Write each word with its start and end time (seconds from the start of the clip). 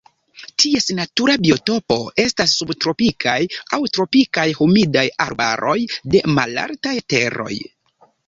Ties 0.61 0.85
natura 0.99 1.33
biotopo 1.45 1.97
estas 2.23 2.55
subtropikaj 2.61 3.37
aŭ 3.77 3.79
tropikaj 3.99 4.47
humidaj 4.61 5.05
arbaroj 5.29 5.77
de 6.15 6.23
malaltaj 6.39 6.97
teroj. 7.15 7.55